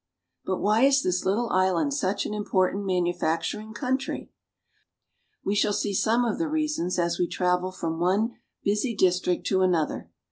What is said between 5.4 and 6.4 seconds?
We shall see some of